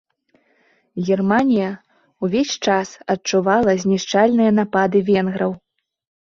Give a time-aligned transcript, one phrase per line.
[1.09, 1.67] Германія
[2.25, 5.51] ўвесь час адчувала знішчальныя напады венграў.